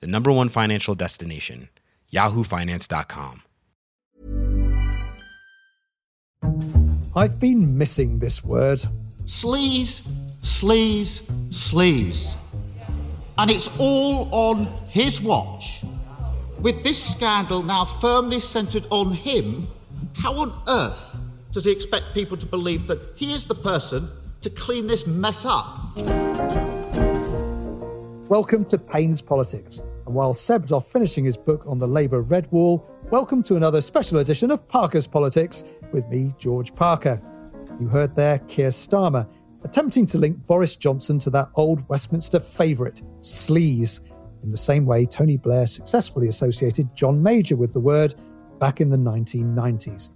[0.00, 1.68] the number one financial destination,
[2.12, 3.42] yahoofinance.com.
[7.16, 8.80] I've been missing this word.
[9.24, 10.02] Sleaze,
[10.42, 12.36] sleaze, sleaze.
[13.38, 15.84] And it's all on his watch.
[16.58, 19.68] With this scandal now firmly centred on him,
[20.14, 21.18] how on earth
[21.52, 24.08] does he expect people to believe that he is the person
[24.40, 25.96] to clean this mess up?
[28.28, 29.82] Welcome to Payne's Politics.
[30.06, 33.80] And while Seb's off finishing his book on the Labour Red Wall, welcome to another
[33.80, 37.20] special edition of Parker's Politics with me, George Parker.
[37.80, 39.26] You heard there Keir Starmer
[39.64, 44.00] attempting to link Boris Johnson to that old Westminster favourite, sleaze,
[44.42, 48.14] in the same way Tony Blair successfully associated John Major with the word
[48.60, 50.10] back in the 1990s.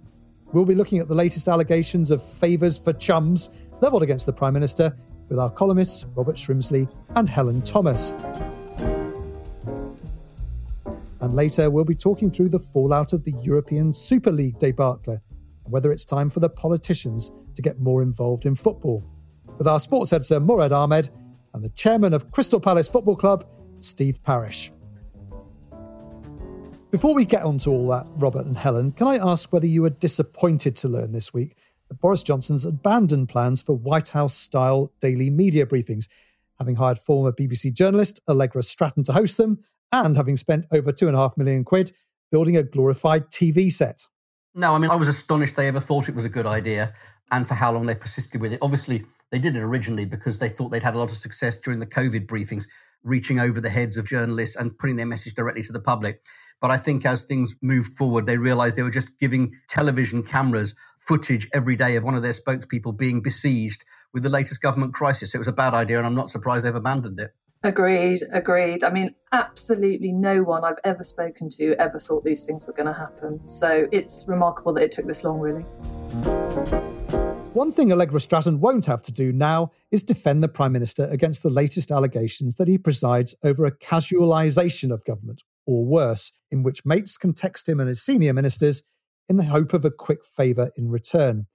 [0.53, 3.49] We'll be looking at the latest allegations of favours for chums
[3.81, 4.95] levelled against the Prime Minister
[5.29, 8.13] with our columnists Robert Shrimsley and Helen Thomas.
[11.21, 15.73] And later, we'll be talking through the fallout of the European Super League debacle and
[15.73, 19.03] whether it's time for the politicians to get more involved in football.
[19.57, 21.09] With our sports editor, Murad Ahmed,
[21.53, 23.45] and the chairman of Crystal Palace Football Club,
[23.81, 24.71] Steve Parish.
[26.91, 29.81] Before we get on to all that, Robert and Helen, can I ask whether you
[29.83, 31.55] were disappointed to learn this week
[31.89, 36.07] that Boris Johnson's abandoned plans for White House style daily media briefings,
[36.57, 41.07] having hired former BBC journalist Allegra Stratton to host them, and having spent over two
[41.07, 41.91] and a half million quid
[42.31, 44.05] building a glorified TV set?
[44.55, 46.93] No, I mean, I was astonished they ever thought it was a good idea
[47.31, 48.59] and for how long they persisted with it.
[48.61, 51.79] Obviously, they did it originally because they thought they'd had a lot of success during
[51.79, 52.65] the COVID briefings,
[53.03, 56.21] reaching over the heads of journalists and putting their message directly to the public.
[56.61, 60.75] But I think as things moved forward, they realized they were just giving television cameras
[60.97, 65.31] footage every day of one of their spokespeople being besieged with the latest government crisis.
[65.31, 67.31] So it was a bad idea, and I'm not surprised they've abandoned it.
[67.61, 68.85] Agreed, agreed.
[68.85, 72.87] I mean, absolutely no one I've ever spoken to ever thought these things were going
[72.87, 73.45] to happen.
[73.49, 75.63] So it's remarkable that it took this long, really.
[77.53, 81.43] One thing Allegra Stratton won't have to do now is defend the Prime Minister against
[81.43, 86.85] the latest allegations that he presides over a casualisation of government, or worse, in which
[86.85, 88.83] mates can text him and his senior ministers
[89.27, 91.47] in the hope of a quick favour in return.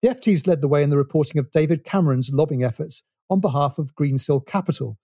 [0.00, 3.78] The FT's led the way in the reporting of David Cameron's lobbying efforts on behalf
[3.78, 4.96] of Greensill Capital.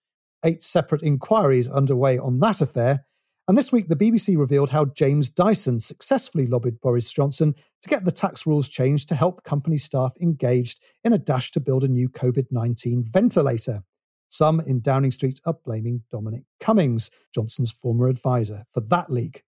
[0.46, 3.04] Eight separate inquiries underway on that affair,
[3.48, 8.04] and this week, the BBC revealed how James Dyson successfully lobbied Boris Johnson to get
[8.04, 11.88] the tax rules changed to help company staff engaged in a dash to build a
[11.88, 13.82] new COVID 19 ventilator.
[14.28, 19.44] Some in Downing Street are blaming Dominic Cummings, Johnson's former advisor, for that leak.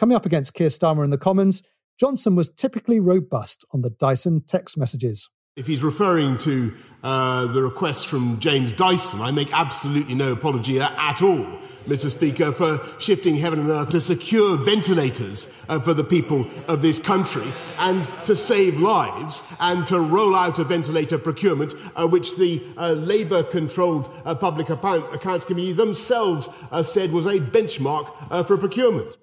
[0.00, 1.62] Coming up against Keir Starmer in the Commons,
[1.98, 5.30] Johnson was typically robust on the Dyson text messages.
[5.58, 10.78] If he's referring to uh, the request from James Dyson, I make absolutely no apology
[10.78, 11.46] at all
[11.88, 12.08] Mr.
[12.08, 17.00] Speaker, for shifting heaven and earth to secure ventilators uh, for the people of this
[17.00, 22.62] country and to save lives and to roll out a ventilator procurement, uh, which the
[22.76, 28.56] uh, Labour controlled uh, Public Accounts Committee themselves uh, said was a benchmark uh, for
[28.56, 29.16] procurement.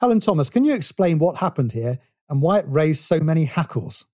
[0.00, 1.98] Helen Thomas, can you explain what happened here
[2.30, 4.06] and why it raised so many hackles?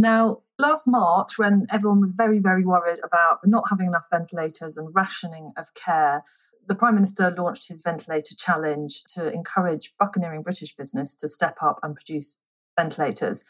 [0.00, 4.94] Now, last March, when everyone was very, very worried about not having enough ventilators and
[4.94, 6.22] rationing of care,
[6.68, 11.80] the Prime Minister launched his ventilator challenge to encourage buccaneering British business to step up
[11.82, 12.42] and produce
[12.76, 13.44] ventilators.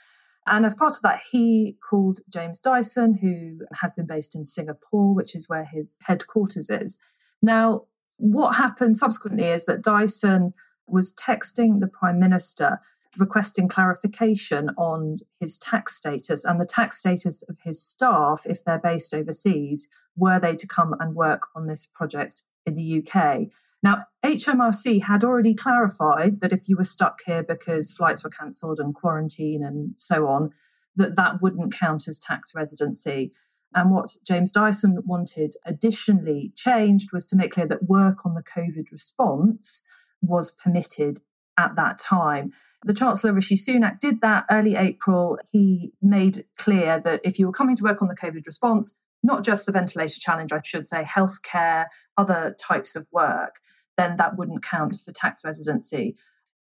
[0.46, 5.14] And as part of that, he called James Dyson, who has been based in Singapore,
[5.14, 6.98] which is where his headquarters is.
[7.42, 7.82] Now,
[8.18, 10.54] what happened subsequently is that Dyson
[10.86, 12.80] was texting the Prime Minister
[13.18, 18.78] requesting clarification on his tax status and the tax status of his staff if they're
[18.78, 23.48] based overseas, were they to come and work on this project in the UK.
[23.82, 28.78] Now, HMRC had already clarified that if you were stuck here because flights were cancelled
[28.78, 30.50] and quarantine and so on,
[30.96, 33.32] that that wouldn't count as tax residency.
[33.74, 38.42] And what James Dyson wanted additionally changed was to make clear that work on the
[38.42, 39.86] COVID response
[40.20, 41.20] was permitted
[41.60, 42.52] at that time.
[42.84, 45.38] The Chancellor Rishi Sunak did that early April.
[45.52, 49.44] He made clear that if you were coming to work on the COVID response, not
[49.44, 51.86] just the ventilator challenge, I should say, healthcare,
[52.16, 53.56] other types of work,
[53.98, 56.16] then that wouldn't count for tax residency.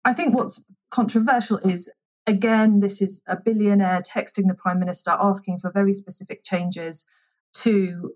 [0.04, 1.90] I think what's controversial is
[2.26, 7.06] again, this is a billionaire texting the prime minister asking for very specific changes
[7.54, 8.12] to,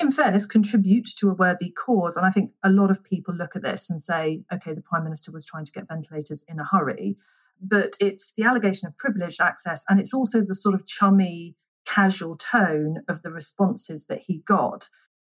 [0.00, 2.16] in fairness, contribute to a worthy cause.
[2.16, 5.04] And I think a lot of people look at this and say, okay, the prime
[5.04, 7.16] minister was trying to get ventilators in a hurry.
[7.60, 11.56] But it's the allegation of privileged access, and it's also the sort of chummy,
[11.86, 14.90] casual tone of the responses that he got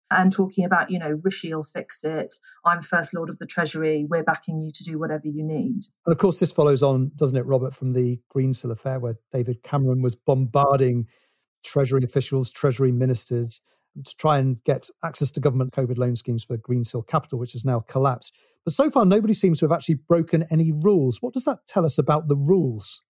[0.09, 2.35] and talking about, you know, Rishi will fix it.
[2.63, 4.05] I'm First Lord of the Treasury.
[4.07, 5.81] We're backing you to do whatever you need.
[6.05, 9.63] And of course, this follows on, doesn't it, Robert, from the Greensill affair where David
[9.63, 11.07] Cameron was bombarding
[11.63, 13.59] Treasury officials, Treasury ministers
[14.03, 17.65] to try and get access to government COVID loan schemes for Greensill Capital, which has
[17.65, 18.35] now collapsed.
[18.63, 21.21] But so far, nobody seems to have actually broken any rules.
[21.21, 23.03] What does that tell us about the rules?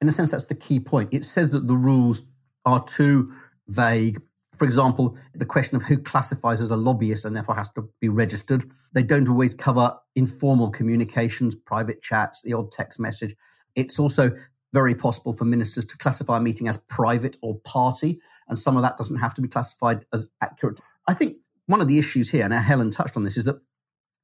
[0.00, 1.12] In a sense, that's the key point.
[1.12, 2.24] It says that the rules
[2.64, 3.32] are too
[3.68, 4.20] vague,
[4.56, 8.08] for example, the question of who classifies as a lobbyist and therefore has to be
[8.08, 8.64] registered.
[8.92, 13.34] They don't always cover informal communications, private chats, the odd text message.
[13.76, 14.32] It's also
[14.74, 18.82] very possible for ministers to classify a meeting as private or party, and some of
[18.82, 20.80] that doesn't have to be classified as accurate.
[21.06, 21.36] I think
[21.66, 23.56] one of the issues here, and Helen touched on this, is that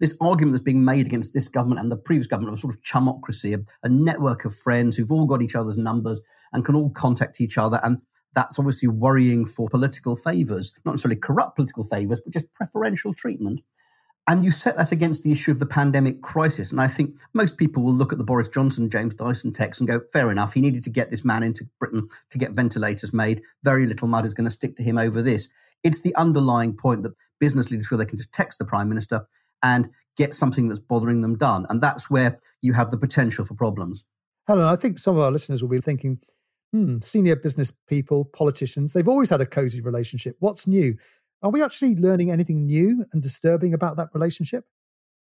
[0.01, 2.75] this argument that's being made against this government and the previous government of a sort
[2.75, 6.21] of chumocracy, a, a network of friends who've all got each other's numbers
[6.53, 7.79] and can all contact each other.
[7.83, 7.99] And
[8.35, 13.61] that's obviously worrying for political favours, not necessarily corrupt political favours, but just preferential treatment.
[14.27, 16.73] And you set that against the issue of the pandemic crisis.
[16.73, 19.89] And I think most people will look at the Boris Johnson, James Dyson text and
[19.89, 23.43] go, fair enough, he needed to get this man into Britain to get ventilators made.
[23.65, 25.49] Very little mud is going to stick to him over this.
[25.83, 29.27] It's the underlying point that business leaders feel they can just text the Prime Minister
[29.63, 31.67] and get something that's bothering them done.
[31.69, 34.07] And that's where you have the potential for problems.
[34.47, 36.19] Helen, I think some of our listeners will be thinking,
[36.73, 40.37] hmm, senior business people, politicians, they've always had a cozy relationship.
[40.39, 40.97] What's new?
[41.45, 44.65] Are we actually learning anything new and disturbing about that relationship?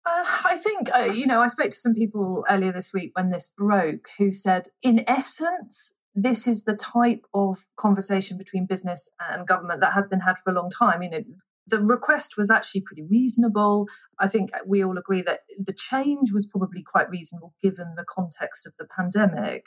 [0.05, 3.31] Uh, I think, uh, you know, I spoke to some people earlier this week when
[3.31, 9.47] this broke who said, in essence, this is the type of conversation between business and
[9.47, 11.01] government that has been had for a long time.
[11.01, 11.23] You know,
[11.65, 13.87] the request was actually pretty reasonable.
[14.19, 18.67] I think we all agree that the change was probably quite reasonable given the context
[18.67, 19.65] of the pandemic.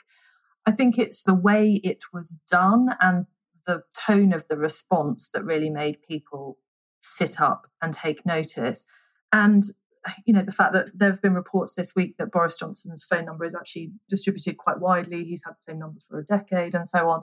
[0.65, 3.25] I think it's the way it was done and
[3.67, 6.57] the tone of the response that really made people
[7.01, 8.85] sit up and take notice.
[9.31, 9.63] And
[10.25, 13.25] you know the fact that there have been reports this week that Boris Johnson's phone
[13.25, 15.25] number is actually distributed quite widely.
[15.25, 17.21] He's had the same number for a decade, and so on.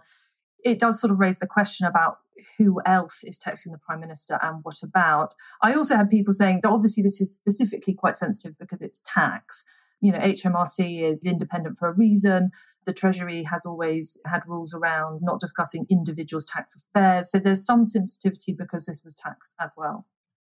[0.64, 2.18] It does sort of raise the question about
[2.58, 5.34] who else is texting the prime minister and what about.
[5.62, 9.64] I also had people saying that obviously this is specifically quite sensitive because it's tax
[10.04, 12.50] you know, HMRC is independent for a reason.
[12.86, 17.30] The Treasury has always had rules around not discussing individuals' tax affairs.
[17.30, 20.06] So there's some sensitivity because this was tax as well.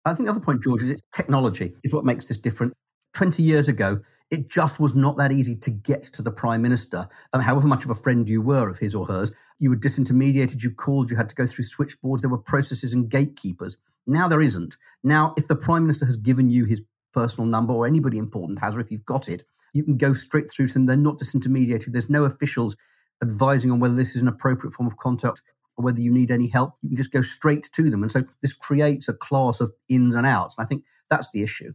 [0.05, 2.73] I think the other point, George, is it's technology is what makes this different.
[3.13, 7.07] 20 years ago, it just was not that easy to get to the prime minister.
[7.33, 10.63] And however much of a friend you were of his or hers, you were disintermediated,
[10.63, 13.77] you called, you had to go through switchboards, there were processes and gatekeepers.
[14.05, 14.75] Now there isn't.
[15.03, 16.81] Now, if the prime minister has given you his
[17.13, 20.49] personal number or anybody important has, or if you've got it, you can go straight
[20.49, 20.85] through to them.
[20.85, 21.91] They're not disintermediated.
[21.91, 22.75] There's no officials
[23.21, 25.41] advising on whether this is an appropriate form of contact
[25.77, 26.73] or whether you need any help.
[26.81, 28.01] You can just go straight to them.
[28.01, 30.57] And so this creates a class of ins and outs.
[30.57, 31.73] And I think that's the issue.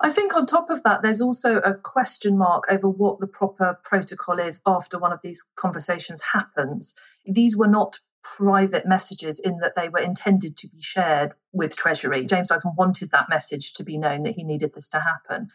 [0.00, 3.78] I think on top of that, there's also a question mark over what the proper
[3.84, 6.94] protocol is after one of these conversations happens.
[7.24, 12.24] These were not private messages in that they were intended to be shared with Treasury.
[12.24, 15.48] James Dyson wanted that message to be known that he needed this to happen.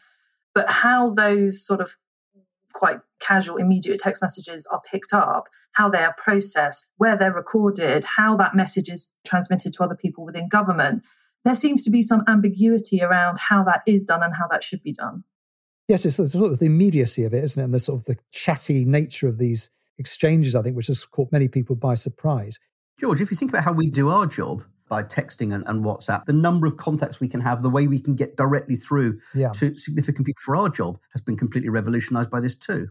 [0.53, 1.95] But how those sort of
[2.73, 8.05] quite casual, immediate text messages are picked up, how they are processed, where they're recorded,
[8.05, 11.05] how that message is transmitted to other people within government,
[11.45, 14.83] there seems to be some ambiguity around how that is done and how that should
[14.83, 15.23] be done.
[15.87, 17.65] Yes, it's sort of the immediacy of it, isn't it?
[17.65, 21.31] And the sort of the chatty nature of these exchanges, I think, which has caught
[21.31, 22.59] many people by surprise.
[22.99, 26.25] George, if you think about how we do our job by texting and, and WhatsApp,
[26.25, 29.49] the number of contacts we can have, the way we can get directly through yeah.
[29.51, 32.87] to significant people for our job has been completely revolutionized by this too.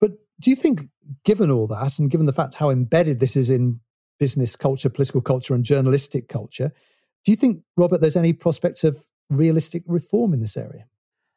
[0.00, 0.82] But do you think,
[1.24, 3.80] given all that, and given the fact how embedded this is in
[4.20, 6.70] business culture, political culture, and journalistic culture,
[7.24, 8.98] do you think, Robert, there's any prospects of
[9.30, 10.86] realistic reform in this area?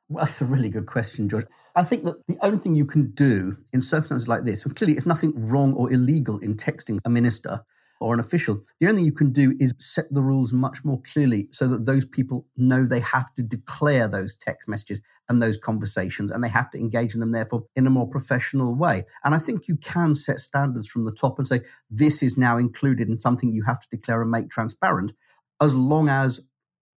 [0.09, 1.45] Well, that's a really good question, George.
[1.75, 4.93] I think that the only thing you can do in circumstances like this, well, clearly
[4.93, 7.61] it's nothing wrong or illegal in texting a minister
[8.01, 8.61] or an official.
[8.79, 11.85] The only thing you can do is set the rules much more clearly so that
[11.85, 16.49] those people know they have to declare those text messages and those conversations and they
[16.49, 19.03] have to engage in them, therefore, in a more professional way.
[19.23, 22.57] And I think you can set standards from the top and say, this is now
[22.57, 25.13] included in something you have to declare and make transparent,
[25.61, 26.41] as long as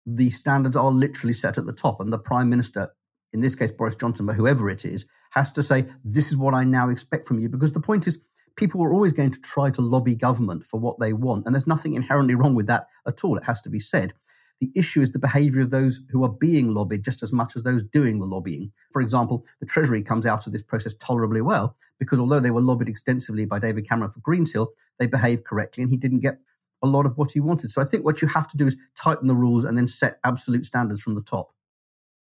[0.06, 2.94] the standards are literally set at the top, and the Prime Minister,
[3.32, 6.54] in this case Boris Johnson, but whoever it is, has to say, This is what
[6.54, 7.49] I now expect from you.
[7.49, 8.20] Because the point is,
[8.56, 11.46] people are always going to try to lobby government for what they want.
[11.46, 13.37] And there's nothing inherently wrong with that at all.
[13.37, 14.12] It has to be said.
[14.61, 17.64] The issue is the behavior of those who are being lobbied just as much as
[17.64, 18.70] those doing the lobbying.
[18.92, 22.61] For example, the Treasury comes out of this process tolerably well because although they were
[22.61, 24.68] lobbied extensively by David Cameron for Greensill,
[24.99, 26.38] they behaved correctly and he didn't get
[26.82, 27.70] a lot of what he wanted.
[27.70, 30.18] So I think what you have to do is tighten the rules and then set
[30.25, 31.50] absolute standards from the top.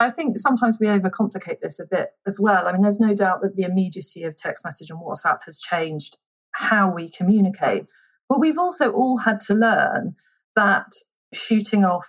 [0.00, 2.66] I think sometimes we overcomplicate this a bit as well.
[2.66, 6.18] I mean, there's no doubt that the immediacy of text message and WhatsApp has changed
[6.54, 7.86] how we communicate.
[8.28, 10.14] But we've also all had to learn
[10.56, 10.86] that
[11.32, 12.06] shooting off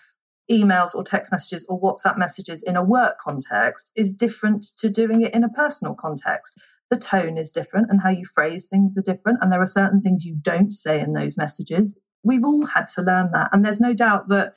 [0.49, 5.21] emails or text messages or WhatsApp messages in a work context is different to doing
[5.21, 6.59] it in a personal context.
[6.91, 9.39] The tone is different and how you phrase things are different.
[9.41, 11.97] And there are certain things you don't say in those messages.
[12.23, 13.49] We've all had to learn that.
[13.51, 14.53] And there's no doubt that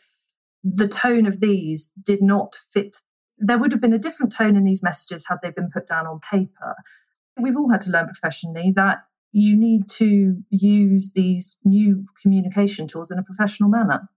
[0.63, 2.99] the tone of these did not fit.
[3.39, 6.07] There would have been a different tone in these messages had they been put down
[6.07, 6.77] on paper.
[7.41, 8.99] We've all had to learn professionally that
[9.33, 14.09] you need to use these new communication tools in a professional manner.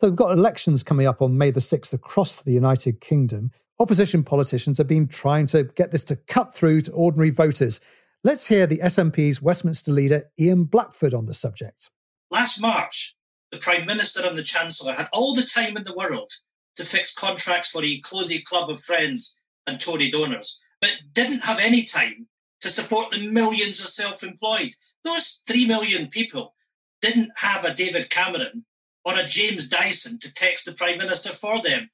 [0.00, 3.50] So we've got elections coming up on May the 6th across the United Kingdom.
[3.80, 7.80] Opposition politicians have been trying to get this to cut through to ordinary voters.
[8.24, 11.90] Let's hear the SNP's Westminster leader, Ian Blackford, on the subject.
[12.30, 13.16] Last March,
[13.50, 16.30] the Prime Minister and the Chancellor had all the time in the world
[16.76, 21.58] to fix contracts for a closey club of friends and Tory donors, but didn't have
[21.60, 22.28] any time
[22.60, 24.70] to support the millions of self employed.
[25.04, 26.54] Those 3 million people
[27.00, 28.64] didn't have a David Cameron
[29.04, 31.90] or a James Dyson to text the Prime Minister for them.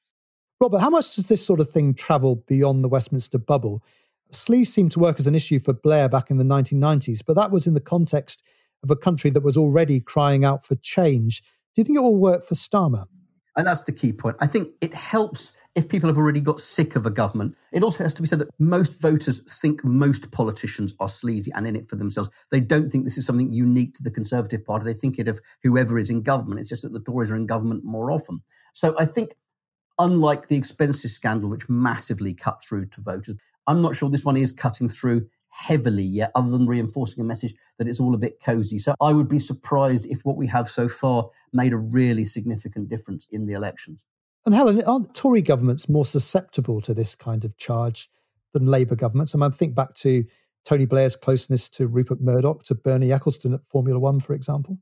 [0.61, 3.83] Robert, how much does this sort of thing travel beyond the Westminster bubble?
[4.33, 7.50] Sleaze seemed to work as an issue for Blair back in the 1990s, but that
[7.50, 8.42] was in the context
[8.83, 11.42] of a country that was already crying out for change.
[11.42, 13.06] Do you think it will work for Starmer?
[13.56, 14.37] And that's the key point.
[14.40, 17.56] I think it helps if people have already got sick of a government.
[17.73, 21.66] It also has to be said that most voters think most politicians are sleazy and
[21.66, 22.30] in it for themselves.
[22.50, 24.84] They don't think this is something unique to the Conservative Party.
[24.84, 26.61] They think it of whoever is in government.
[26.61, 28.42] It's just that the Tories are in government more often.
[28.75, 29.34] So I think,
[29.99, 34.37] unlike the expenses scandal, which massively cut through to voters, I'm not sure this one
[34.37, 38.42] is cutting through heavily yet, other than reinforcing a message that it's all a bit
[38.44, 38.78] cozy.
[38.78, 42.88] So I would be surprised if what we have so far made a really significant
[42.88, 44.04] difference in the elections.
[44.44, 48.11] And Helen, aren't Tory governments more susceptible to this kind of charge
[48.52, 49.34] than Labour governments?
[49.34, 50.25] I mean, think back to
[50.64, 54.78] Tony Blair's closeness to Rupert Murdoch, to Bernie Ecclestone at Formula One, for example.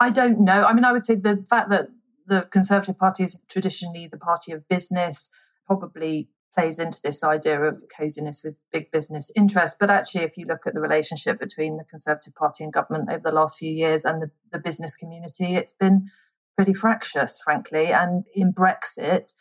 [0.00, 0.64] I don't know.
[0.64, 1.88] I mean, I would say the fact that
[2.26, 5.30] the Conservative Party is traditionally the party of business
[5.66, 9.76] probably plays into this idea of coziness with big business interests.
[9.78, 13.22] But actually, if you look at the relationship between the Conservative Party and government over
[13.24, 16.08] the last few years and the, the business community, it's been
[16.56, 17.92] pretty fractious, frankly.
[17.92, 19.32] And in Brexit,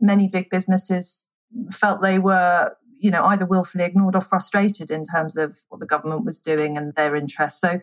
[0.00, 1.24] many big businesses
[1.70, 5.86] felt they were you know either willfully ignored or frustrated in terms of what the
[5.86, 7.78] government was doing and their interests so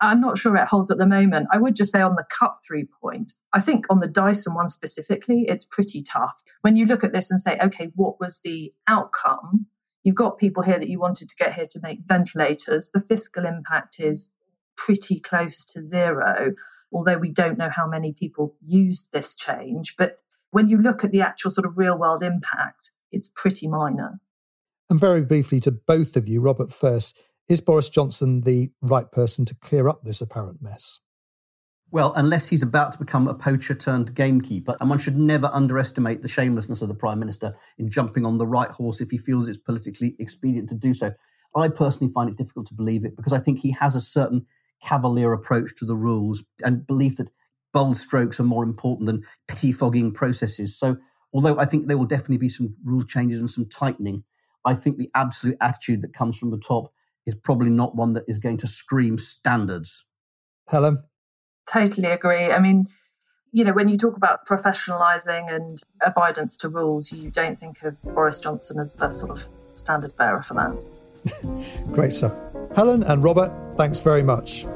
[0.00, 1.48] I'm not sure it holds at the moment.
[1.52, 4.68] I would just say on the cut through point, I think on the Dyson one
[4.68, 6.42] specifically, it's pretty tough.
[6.62, 9.66] When you look at this and say, okay, what was the outcome?
[10.02, 12.90] You've got people here that you wanted to get here to make ventilators.
[12.90, 14.32] The fiscal impact is
[14.76, 16.54] pretty close to zero,
[16.92, 19.96] although we don't know how many people used this change.
[19.98, 24.20] But when you look at the actual sort of real world impact, it's pretty minor.
[24.88, 27.16] And very briefly to both of you, Robert first,
[27.50, 31.00] is Boris Johnson the right person to clear up this apparent mess?
[31.90, 36.22] Well, unless he's about to become a poacher turned gamekeeper, and one should never underestimate
[36.22, 39.48] the shamelessness of the Prime Minister in jumping on the right horse if he feels
[39.48, 41.10] it's politically expedient to do so.
[41.56, 44.46] I personally find it difficult to believe it because I think he has a certain
[44.80, 47.32] cavalier approach to the rules and belief that
[47.72, 50.78] bold strokes are more important than pettifogging processes.
[50.78, 50.98] So,
[51.32, 54.22] although I think there will definitely be some rule changes and some tightening,
[54.64, 56.92] I think the absolute attitude that comes from the top
[57.26, 60.06] is probably not one that is going to scream standards.
[60.68, 61.02] Helen?
[61.70, 62.46] Totally agree.
[62.46, 62.86] I mean,
[63.52, 68.00] you know, when you talk about professionalising and abidance to rules, you don't think of
[68.02, 69.46] Boris Johnson as the sort of
[69.76, 71.92] standard bearer for that.
[71.92, 72.34] Great stuff.
[72.74, 74.66] Helen and Robert, thanks very much.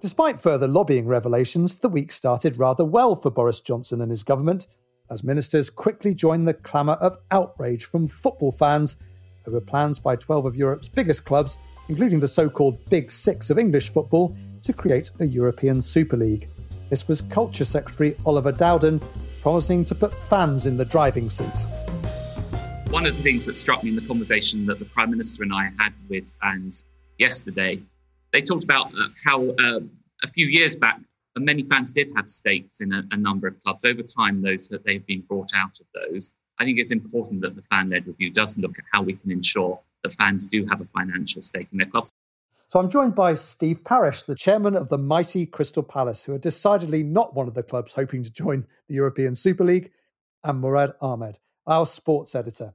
[0.00, 4.66] Despite further lobbying revelations, the week started rather well for Boris Johnson and his government
[5.10, 8.96] as ministers quickly joined the clamour of outrage from football fans
[9.50, 13.58] over plans by 12 of Europe's biggest clubs, including the so called Big Six of
[13.58, 16.48] English football, to create a European Super League.
[16.88, 19.00] This was Culture Secretary Oliver Dowden
[19.42, 21.66] promising to put fans in the driving seat.
[22.90, 25.52] One of the things that struck me in the conversation that the Prime Minister and
[25.52, 26.84] I had with fans
[27.18, 27.80] yesterday,
[28.32, 29.80] they talked about uh, how uh,
[30.22, 31.00] a few years back
[31.36, 33.84] many fans did have stakes in a, a number of clubs.
[33.84, 36.30] Over time, those they've been brought out of those.
[36.60, 39.80] I think it's important that the fan-led review does look at how we can ensure
[40.02, 42.12] that fans do have a financial stake in their clubs.
[42.68, 46.38] So I'm joined by Steve Parish, the chairman of the mighty Crystal Palace, who are
[46.38, 49.90] decidedly not one of the clubs hoping to join the European Super League,
[50.44, 52.74] and Murad Ahmed, our sports editor.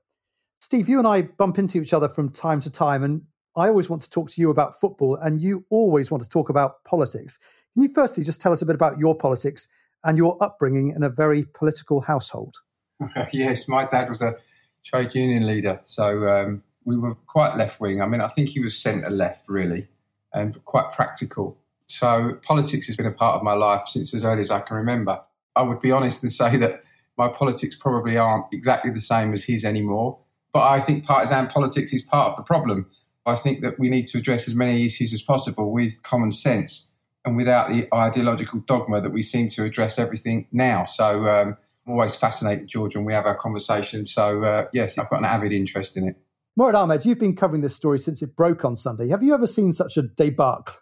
[0.60, 3.22] Steve, you and I bump into each other from time to time, and
[3.56, 6.50] I always want to talk to you about football, and you always want to talk
[6.50, 7.38] about politics.
[7.76, 9.68] Can you firstly just tell us a bit about your politics
[10.04, 12.56] and your upbringing in a very political household?
[13.34, 14.36] yes, my dad was a
[14.84, 18.02] trade union leader, so um, we were quite left wing.
[18.02, 19.88] I mean, I think he was centre left, really,
[20.34, 21.58] and quite practical.
[21.88, 24.78] So politics has been a part of my life since as early as I can
[24.78, 25.22] remember.
[25.56, 26.84] I would be honest and say that
[27.18, 30.14] my politics probably aren't exactly the same as his anymore.
[30.52, 32.88] But I think partisan politics is part of the problem.
[33.26, 36.90] I think that we need to address as many issues as possible with common sense
[37.24, 40.86] and without the ideological dogma that we seem to address everything now.
[40.86, 44.06] So um, I'm always fascinated, George, when we have our conversation.
[44.06, 46.16] So, uh, yes, I've got an avid interest in it.
[46.58, 49.10] Murad Ahmed, you've been covering this story since it broke on Sunday.
[49.10, 50.76] Have you ever seen such a debacle?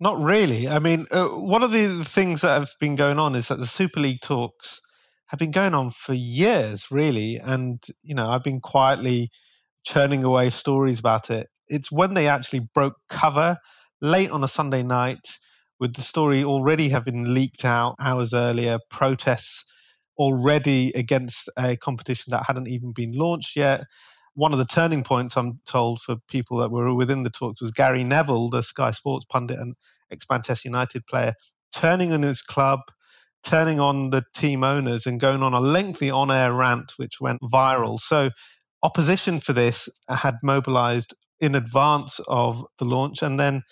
[0.00, 0.68] Not really.
[0.68, 3.66] I mean, uh, one of the things that have been going on is that the
[3.66, 4.80] Super League talks
[5.26, 7.36] have been going on for years, really.
[7.36, 9.30] And, you know, I've been quietly
[9.84, 11.48] churning away stories about it.
[11.68, 13.56] It's when they actually broke cover
[14.00, 15.38] late on a Sunday night
[15.80, 19.64] with the story already having leaked out hours earlier, protests
[20.18, 23.84] already against a competition that hadn't even been launched yet.
[24.34, 27.72] One of the turning points, I'm told, for people that were within the talks was
[27.72, 29.74] Gary Neville, the Sky Sports pundit and
[30.10, 31.34] ex Manchester United player,
[31.74, 32.80] turning on his club,
[33.44, 37.40] turning on the team owners, and going on a lengthy on air rant, which went
[37.42, 38.00] viral.
[38.00, 38.30] So,
[38.82, 43.62] opposition for this had mobilized in advance of the launch and then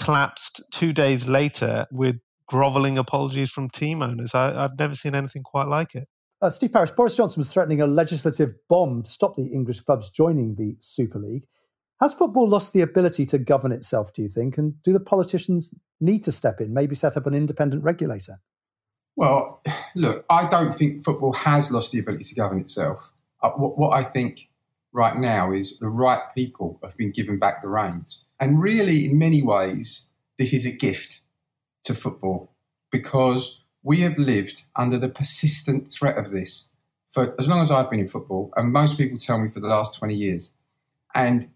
[0.00, 4.34] collapsed two days later with groveling apologies from team owners.
[4.34, 6.08] I, have never seen anything quite like it.
[6.42, 10.10] Uh, Steve Parish, Boris Johnson was threatening a legislative bomb to stop the English clubs
[10.10, 11.46] joining the Super League.
[12.00, 14.58] Has football lost the ability to govern itself, do you think?
[14.58, 18.40] And do the politicians need to step in, maybe set up an independent regulator?
[19.16, 19.62] Well,
[19.94, 23.12] look, I don't think football has lost the ability to govern itself.
[23.42, 24.50] Uh, what, what I think
[24.92, 28.22] right now is the right people have been given back the reins.
[28.40, 31.20] And really, in many ways, this is a gift
[31.84, 32.52] to football
[32.90, 36.68] because we have lived under the persistent threat of this
[37.14, 39.68] for as long as I've been in football, and most people tell me for the
[39.68, 40.50] last 20 years.
[41.14, 41.48] And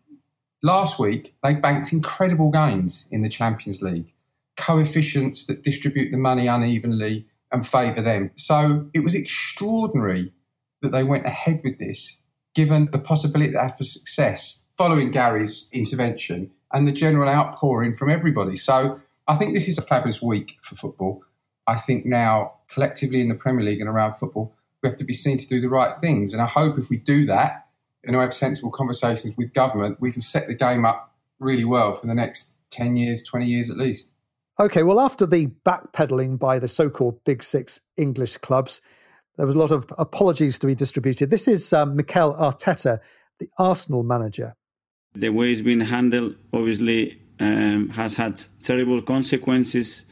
[0.62, 4.12] last week, they banked incredible gains in the Champions League,
[4.56, 8.30] coefficients that distribute the money unevenly and favour them.
[8.36, 10.32] So it was extraordinary
[10.80, 12.20] that they went ahead with this,
[12.54, 18.10] given the possibility they have for success following Gary's intervention and the general outpouring from
[18.10, 18.56] everybody.
[18.56, 21.22] So I think this is a fabulous week for football.
[21.66, 25.12] I think now, collectively in the Premier League and around football, we have to be
[25.12, 26.32] seen to do the right things.
[26.32, 27.66] And I hope if we do that
[28.02, 31.94] and we have sensible conversations with government, we can set the game up really well
[31.94, 34.12] for the next 10 years, 20 years at least.
[34.58, 38.80] Okay, well, after the backpedaling by the so called Big Six English clubs,
[39.36, 41.30] there was a lot of apologies to be distributed.
[41.30, 42.98] This is um, Mikel Arteta,
[43.38, 44.54] the Arsenal manager.
[45.14, 50.04] The way it's been handled, obviously, um, has had terrible consequences,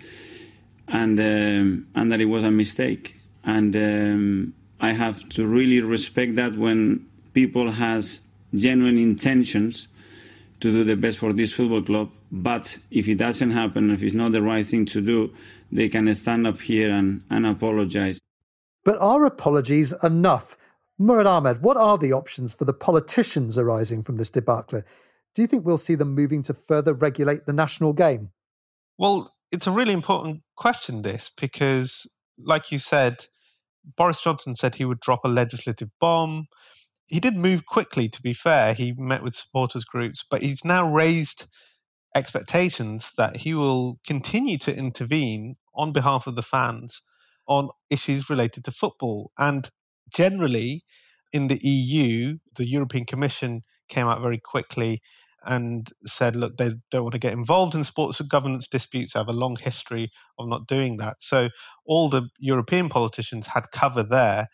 [0.89, 3.17] and um, and that it was a mistake.
[3.45, 8.21] And um, I have to really respect that when people has
[8.55, 9.89] genuine intentions
[10.61, 12.11] to do the best for this football club.
[12.33, 15.33] But if it doesn't happen, if it's not the right thing to do,
[15.71, 18.19] they can stand up here and, and apologize.
[18.85, 20.57] But are apologies enough?
[20.99, 24.83] Murad Ahmed, what are the options for the politicians arising from this debacle?
[25.37, 28.31] Do you think we'll see them moving to further regulate the national game?
[28.97, 33.27] Well, it's a really important question, this, because, like you said,
[33.99, 36.47] Boris Johnson said he would drop a legislative bomb.
[37.05, 38.73] He did move quickly, to be fair.
[38.73, 41.47] He met with supporters groups, but he's now raised
[42.15, 47.03] expectations that he will continue to intervene on behalf of the fans
[47.47, 49.33] on issues related to football.
[49.39, 49.69] And
[50.09, 50.83] generally,
[51.31, 55.03] in the EU, the European Commission came out very quickly
[55.47, 59.33] and said, look, they don't want to get involved in sports governance disputes, have a
[59.33, 61.23] long history of not doing that.
[61.23, 61.49] So
[61.85, 64.49] all the European politicians had cover there.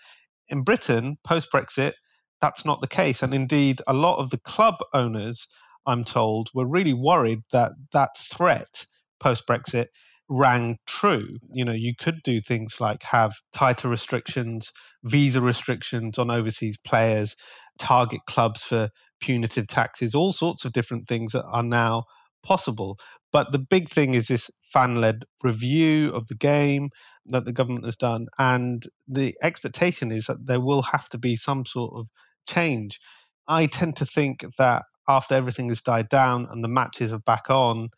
[0.48, 1.92] In Britain, post Brexit,
[2.40, 3.22] that's not the case.
[3.22, 5.48] And indeed, a lot of the club owners,
[5.87, 8.87] I'm told, were really worried that that threat
[9.18, 9.87] post Brexit
[10.32, 11.36] rang true.
[11.52, 14.72] You know, you could do things like have tighter restrictions,
[15.04, 17.36] visa restrictions on overseas players,
[17.78, 18.88] target clubs for
[19.20, 22.04] punitive taxes, all sorts of different things that are now
[22.42, 22.98] possible.
[23.30, 26.90] But the big thing is this fan led review of the game
[27.26, 28.26] that the government has done.
[28.38, 32.06] And the expectation is that there will have to be some sort of
[32.48, 32.98] change.
[33.46, 37.50] I tend to think that after everything has died down and the matches are back
[37.50, 37.88] on,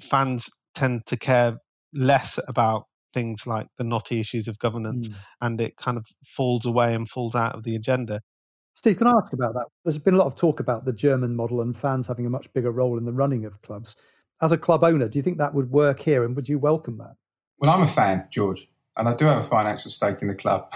[0.00, 1.58] fans tend to care
[1.94, 5.14] less about things like the knotty issues of governance mm.
[5.40, 8.20] and it kind of falls away and falls out of the agenda.
[8.74, 9.66] Steve, can I ask about that?
[9.84, 12.52] There's been a lot of talk about the German model and fans having a much
[12.52, 13.94] bigger role in the running of clubs.
[14.42, 16.98] As a club owner, do you think that would work here and would you welcome
[16.98, 17.14] that?
[17.58, 20.72] Well, I'm a fan, George, and I do have a financial stake in the club.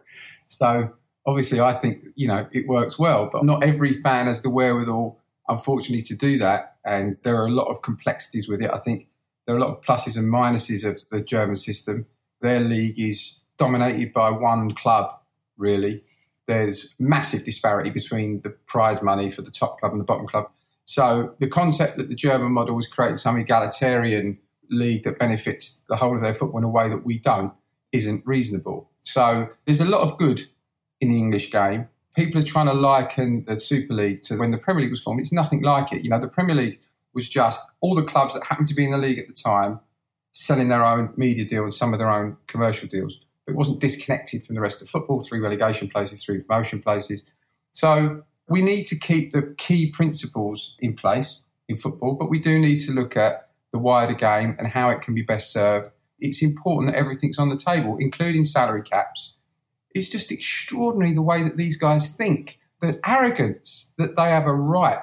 [0.46, 0.94] so
[1.26, 5.20] obviously, I think, you know, it works well, but not every fan has the wherewithal,
[5.48, 6.76] unfortunately, to do that.
[6.84, 8.70] And there are a lot of complexities with it.
[8.72, 9.08] I think
[9.46, 12.06] there are a lot of pluses and minuses of the German system.
[12.40, 15.12] Their league is dominated by one club,
[15.56, 16.04] really
[16.50, 20.50] there's massive disparity between the prize money for the top club and the bottom club.
[20.84, 25.96] So the concept that the German model was creating some egalitarian league that benefits the
[25.96, 27.52] whole of their football in a way that we don't
[27.92, 28.90] isn't reasonable.
[29.00, 30.42] So there's a lot of good
[31.00, 31.88] in the English game.
[32.16, 35.20] People are trying to liken the Super League to when the Premier League was formed.
[35.20, 36.02] It's nothing like it.
[36.02, 36.80] You know, the Premier League
[37.14, 39.80] was just all the clubs that happened to be in the league at the time
[40.32, 43.18] selling their own media deals, and some of their own commercial deals.
[43.46, 47.24] It wasn't disconnected from the rest of football, three relegation places, three promotion places.
[47.72, 52.58] So we need to keep the key principles in place in football, but we do
[52.58, 55.90] need to look at the wider game and how it can be best served.
[56.18, 59.34] It's important that everything's on the table, including salary caps.
[59.92, 64.54] It's just extraordinary the way that these guys think, the arrogance that they have a
[64.54, 65.00] right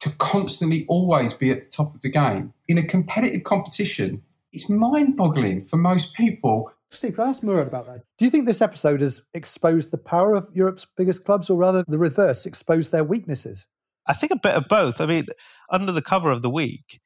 [0.00, 4.22] to constantly always be at the top of the game in a competitive competition.
[4.52, 8.02] It's mind boggling for most people Steve, can I ask Murad about that?
[8.18, 11.84] Do you think this episode has exposed the power of Europe's biggest clubs, or rather
[11.86, 13.66] the reverse, exposed their weaknesses?
[14.08, 15.00] I think a bit of both.
[15.00, 15.26] I mean,
[15.70, 17.00] under the cover of the week,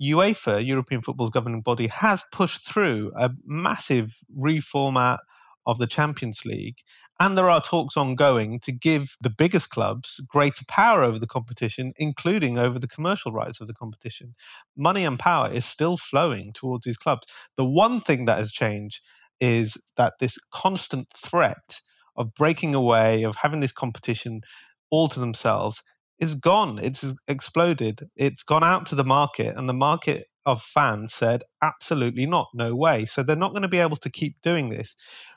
[0.00, 5.18] UEFA, European football's governing body, has pushed through a massive reformat
[5.66, 6.78] of the Champions League.
[7.20, 11.92] And there are talks ongoing to give the biggest clubs greater power over the competition,
[11.96, 14.34] including over the commercial rights of the competition.
[14.76, 17.26] Money and power is still flowing towards these clubs.
[17.56, 19.00] The one thing that has changed
[19.40, 21.80] is that this constant threat
[22.16, 24.40] of breaking away, of having this competition
[24.90, 25.82] all to themselves,
[26.18, 26.78] is gone.
[26.82, 28.00] It's exploded.
[28.16, 32.74] It's gone out to the market, and the market of fans said, absolutely not, no
[32.74, 33.04] way.
[33.04, 34.94] So they're not going to be able to keep doing this,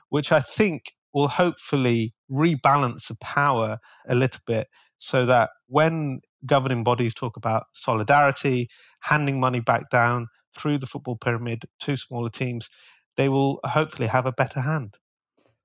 [0.10, 4.68] which I think will hopefully rebalance the power a little bit
[5.00, 8.70] so that when governing bodies talk about solidarity,
[9.02, 12.70] handing money back down through the football pyramid to smaller teams,
[13.16, 14.96] they will hopefully have a better hand.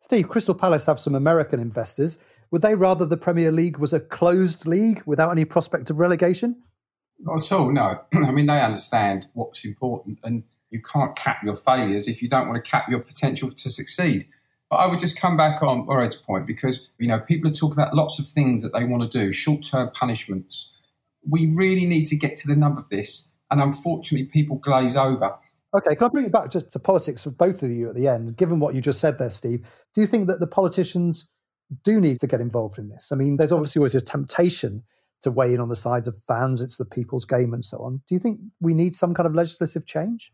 [0.01, 2.17] Steve, Crystal Palace have some American investors.
[2.51, 6.63] Would they rather the Premier League was a closed league without any prospect of relegation?
[7.21, 8.01] Not at all, no.
[8.15, 12.49] I mean, they understand what's important, and you can't cap your failures if you don't
[12.49, 14.29] want to cap your potential to succeed.
[14.73, 17.75] But I would just come back on Murad's point because, you know, people are talking
[17.75, 20.71] about lots of things that they want to do, short term punishments.
[21.29, 23.29] We really need to get to the nub of this.
[23.51, 25.37] And unfortunately, people glaze over.
[25.77, 28.09] Okay, can I bring it back just to politics of both of you at the
[28.09, 28.35] end?
[28.39, 29.61] Given what you just said there, Steve,
[29.95, 31.29] do you think that the politicians
[31.85, 33.13] do need to get involved in this?
[33.13, 34.85] I mean, there's obviously always a temptation
[35.21, 38.01] to weigh in on the sides of fans, it's the people's game and so on.
[38.09, 40.33] Do you think we need some kind of legislative change?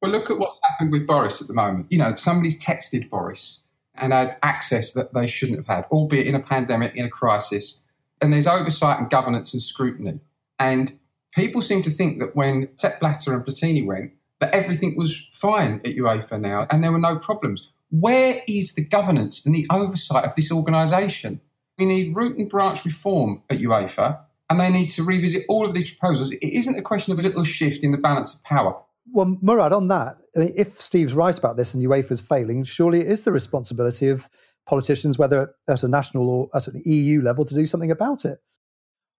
[0.00, 1.86] Well, look at what's happened with Boris at the moment.
[1.90, 3.60] You know, somebody's texted Boris
[3.94, 7.82] and had access that they shouldn't have had, albeit in a pandemic, in a crisis.
[8.20, 10.20] And there's oversight and governance and scrutiny.
[10.58, 10.98] And
[11.34, 12.68] people seem to think that when
[13.00, 17.16] Blatter and Platini went, that everything was fine at UEFA now and there were no
[17.16, 17.68] problems.
[17.90, 21.40] Where is the governance and the oversight of this organisation?
[21.78, 25.74] We need root and branch reform at UEFA and they need to revisit all of
[25.74, 26.32] these proposals.
[26.32, 28.80] It isn't a question of a little shift in the balance of power.
[29.12, 33.08] Well, Murad, on that, if Steve's right about this and UEFA is failing, surely it
[33.08, 34.28] is the responsibility of
[34.66, 38.38] politicians, whether at a national or at an EU level, to do something about it.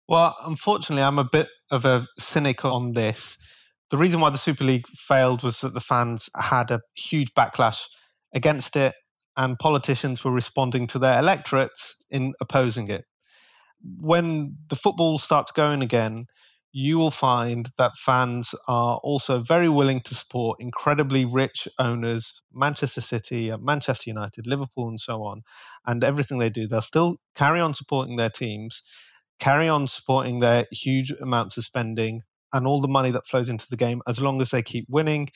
[0.08, 3.38] Well, unfortunately, I'm a bit of a cynic on this
[3.90, 7.86] the reason why the Super League failed was that the fans had a huge backlash
[8.32, 8.94] against it,
[9.36, 13.04] and politicians were responding to their electorates in opposing it.
[13.82, 16.26] When the football starts going again,
[16.72, 23.00] you will find that fans are also very willing to support incredibly rich owners, Manchester
[23.00, 25.42] City, uh, Manchester United, Liverpool, and so on,
[25.86, 26.66] and everything they do.
[26.66, 28.82] They'll still carry on supporting their teams,
[29.40, 33.66] carry on supporting their huge amounts of spending, and all the money that flows into
[33.68, 35.28] the game as long as they keep winning.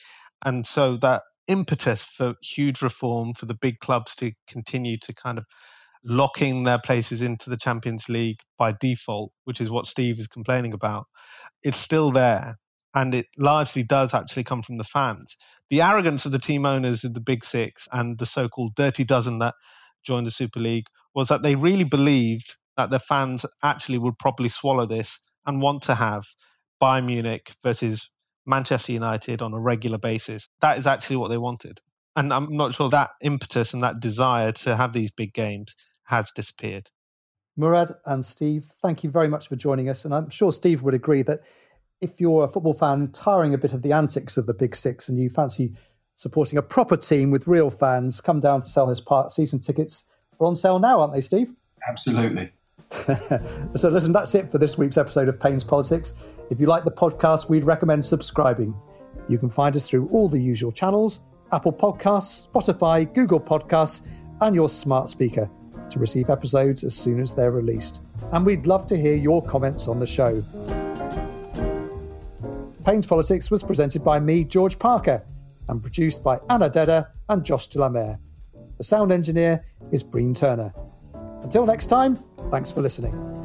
[0.45, 5.37] And so that impetus for huge reform for the big clubs to continue to kind
[5.37, 5.45] of
[6.05, 10.27] lock in their places into the Champions League by default, which is what Steve is
[10.27, 11.05] complaining about,
[11.63, 12.55] it's still there.
[12.95, 15.35] and it largely does actually come from the fans.
[15.69, 19.03] The arrogance of the team owners of the Big Six and the so called dirty
[19.03, 19.55] dozen that
[20.05, 24.49] joined the Super League was that they really believed that the fans actually would probably
[24.49, 26.23] swallow this and want to have
[26.81, 28.09] Bayern Munich versus
[28.45, 30.47] Manchester United on a regular basis.
[30.61, 31.79] That is actually what they wanted.
[32.15, 36.31] And I'm not sure that impetus and that desire to have these big games has
[36.31, 36.89] disappeared.
[37.57, 40.05] Murad and Steve, thank you very much for joining us.
[40.05, 41.41] And I'm sure Steve would agree that
[42.01, 45.07] if you're a football fan tiring a bit of the antics of the Big Six
[45.07, 45.73] and you fancy
[46.15, 49.31] supporting a proper team with real fans, come down to Selhurst Park.
[49.31, 50.05] Season tickets
[50.39, 51.53] are on sale now, aren't they, Steve?
[51.87, 52.51] Absolutely.
[53.75, 56.13] so, listen, that's it for this week's episode of Payne's Politics.
[56.49, 58.75] If you like the podcast, we'd recommend subscribing.
[59.27, 64.05] You can find us through all the usual channels Apple Podcasts, Spotify, Google Podcasts,
[64.41, 65.49] and your smart speaker
[65.95, 68.01] to receive episodes as soon as they're released.
[68.33, 70.43] And we'd love to hear your comments on the show.
[72.85, 75.23] Payne's Politics was presented by me, George Parker,
[75.69, 78.19] and produced by Anna Dedder and Josh Delamere.
[78.77, 80.73] The sound engineer is Breen Turner.
[81.41, 82.17] Until next time,
[82.51, 83.44] thanks for listening.